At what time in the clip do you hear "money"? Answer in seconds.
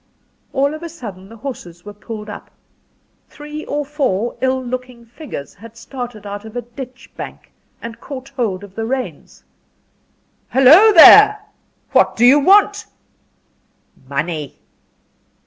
14.09-14.57